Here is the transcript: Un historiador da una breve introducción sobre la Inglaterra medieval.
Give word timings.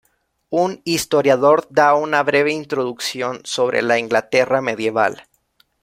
Un 0.49 0.81
historiador 0.83 1.67
da 1.69 1.93
una 1.93 2.23
breve 2.23 2.51
introducción 2.51 3.41
sobre 3.43 3.83
la 3.83 3.99
Inglaterra 3.99 4.59
medieval. 4.59 5.27